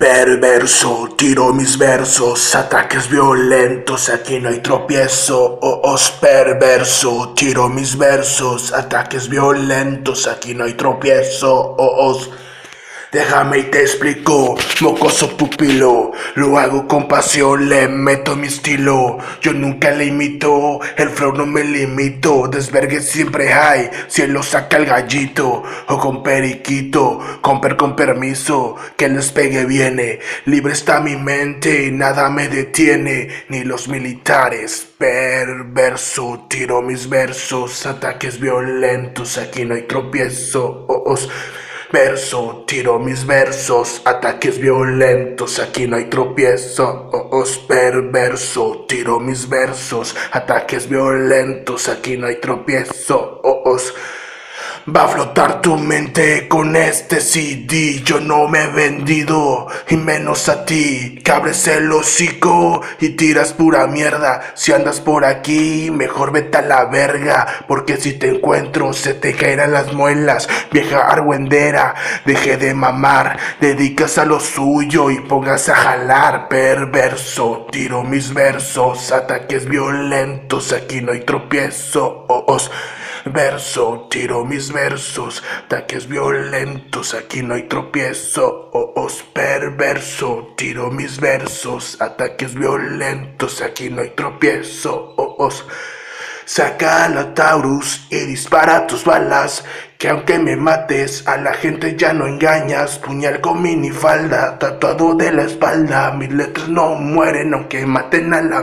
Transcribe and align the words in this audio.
Perverso, 0.00 1.10
tiro 1.14 1.52
mis 1.52 1.76
versos, 1.76 2.54
ataques 2.54 3.06
violentos, 3.10 4.08
aquí 4.08 4.40
no 4.40 4.48
hay 4.48 4.60
tropiezo. 4.60 5.58
Oh, 5.60 5.92
os 5.92 6.10
perverso, 6.12 7.34
tiro 7.36 7.68
mis 7.68 7.98
versos, 7.98 8.72
ataques 8.72 9.28
violentos, 9.28 10.26
aquí 10.26 10.54
no 10.54 10.64
hay 10.64 10.72
tropiezo. 10.72 11.52
Oh, 11.76 12.06
os 12.08 12.30
Déjame 13.12 13.58
y 13.58 13.62
te 13.64 13.80
explico, 13.80 14.56
mocoso 14.82 15.36
pupilo, 15.36 16.12
lo 16.36 16.56
hago 16.56 16.86
con 16.86 17.08
pasión, 17.08 17.68
le 17.68 17.88
meto 17.88 18.36
mi 18.36 18.46
estilo, 18.46 19.18
yo 19.40 19.52
nunca 19.52 19.90
le 19.90 20.04
imito, 20.04 20.78
el 20.96 21.08
flow 21.08 21.32
no 21.32 21.44
me 21.44 21.64
limito, 21.64 22.46
desvergue 22.46 23.00
siempre 23.00 23.52
hay, 23.52 23.90
cielo 24.06 24.44
saca 24.44 24.76
el 24.76 24.86
gallito, 24.86 25.64
o 25.88 25.98
con 25.98 26.22
periquito, 26.22 27.18
con 27.40 27.60
per 27.60 27.76
con 27.76 27.96
permiso, 27.96 28.76
que 28.96 29.08
les 29.08 29.32
pegue 29.32 29.64
viene, 29.64 30.20
libre 30.44 30.72
está 30.72 31.00
mi 31.00 31.16
mente 31.16 31.86
y 31.86 31.90
nada 31.90 32.30
me 32.30 32.46
detiene, 32.46 33.28
ni 33.48 33.64
los 33.64 33.88
militares, 33.88 34.86
perverso, 34.98 36.46
tiro 36.48 36.80
mis 36.80 37.08
versos, 37.08 37.86
ataques 37.86 38.38
violentos, 38.38 39.36
aquí 39.36 39.64
no 39.64 39.74
hay 39.74 39.82
tropiezo, 39.82 40.86
Verso, 41.92 42.62
tiro 42.68 43.00
mis 43.00 43.26
versos, 43.26 44.02
ataques 44.04 44.58
violentos, 44.60 45.58
aquí 45.58 45.88
no 45.88 45.96
hay 45.96 46.04
tropiezo. 46.04 47.10
Os 47.32 47.58
perverso, 47.58 48.84
tiro 48.86 49.18
mis 49.18 49.48
versos, 49.48 50.14
ataques 50.30 50.88
violentos, 50.88 51.88
aquí 51.88 52.16
no 52.16 52.28
hay 52.28 52.36
tropiezo. 52.36 53.40
Va 54.88 55.04
a 55.04 55.08
flotar 55.08 55.60
tu 55.60 55.76
mente 55.76 56.48
con 56.48 56.74
este 56.74 57.20
CD. 57.20 58.00
Yo 58.02 58.18
no 58.18 58.48
me 58.48 58.64
he 58.64 58.66
vendido, 58.68 59.66
y 59.88 59.96
menos 59.96 60.48
a 60.48 60.64
ti. 60.64 61.20
Que 61.22 61.32
abres 61.32 61.68
el 61.68 61.92
hocico 61.92 62.80
y 62.98 63.10
tiras 63.10 63.52
pura 63.52 63.86
mierda. 63.86 64.40
Si 64.54 64.72
andas 64.72 65.00
por 65.00 65.26
aquí, 65.26 65.90
mejor 65.90 66.32
vete 66.32 66.58
a 66.58 66.62
la 66.62 66.86
verga. 66.86 67.46
Porque 67.68 67.98
si 67.98 68.14
te 68.14 68.30
encuentro, 68.30 68.94
se 68.94 69.12
te 69.12 69.34
caerán 69.34 69.72
las 69.72 69.92
muelas. 69.92 70.48
Vieja 70.72 71.00
argüendera, 71.00 71.94
deje 72.24 72.56
de 72.56 72.72
mamar. 72.72 73.38
Dedicas 73.60 74.16
a 74.16 74.24
lo 74.24 74.40
suyo 74.40 75.10
y 75.10 75.20
pongas 75.20 75.68
a 75.68 75.74
jalar. 75.74 76.48
Perverso, 76.48 77.66
tiro 77.70 78.02
mis 78.02 78.32
versos. 78.32 79.12
Ataques 79.12 79.66
violentos, 79.66 80.72
aquí 80.72 81.02
no 81.02 81.12
hay 81.12 81.20
tropiezo. 81.20 82.24
Verso, 83.26 84.06
tiro 84.10 84.44
mis 84.44 84.72
versos, 84.72 85.42
ataques 85.64 86.08
violentos, 86.08 87.14
aquí 87.14 87.42
no 87.42 87.54
hay 87.54 87.64
tropiezo. 87.64 88.70
Oh, 88.72 88.92
os 88.96 89.22
perverso, 89.34 90.54
tiro 90.56 90.90
mis 90.90 91.20
versos, 91.20 92.00
ataques 92.00 92.54
violentos, 92.54 93.60
aquí 93.60 93.90
no 93.90 94.00
hay 94.00 94.10
tropiezo. 94.10 95.14
Oh, 95.16 95.36
os 95.38 95.64
Saca 96.50 97.08
la 97.08 97.32
Taurus 97.32 98.08
y 98.10 98.26
dispara 98.26 98.84
tus 98.88 99.04
balas. 99.04 99.64
Que 99.98 100.08
aunque 100.08 100.36
me 100.36 100.56
mates, 100.56 101.22
a 101.28 101.36
la 101.36 101.52
gente 101.54 101.94
ya 101.96 102.12
no 102.12 102.26
engañas. 102.26 102.98
Puñal 102.98 103.40
con 103.40 103.62
minifalda, 103.62 104.58
tatuado 104.58 105.14
de 105.14 105.30
la 105.30 105.44
espalda. 105.44 106.10
Mis 106.10 106.32
letras 106.32 106.68
no 106.68 106.96
mueren 106.96 107.54
aunque 107.54 107.86
maten 107.86 108.34
a 108.34 108.42
la 108.42 108.62